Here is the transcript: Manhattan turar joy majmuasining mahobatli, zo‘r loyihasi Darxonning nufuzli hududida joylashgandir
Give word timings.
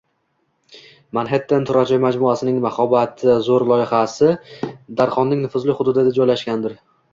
Manhattan 1.17 1.67
turar 1.71 1.85
joy 1.91 2.01
majmuasining 2.05 2.57
mahobatli, 2.63 3.37
zo‘r 3.49 3.67
loyihasi 3.73 4.33
Darxonning 5.03 5.47
nufuzli 5.47 5.79
hududida 5.83 6.19
joylashgandir 6.21 6.79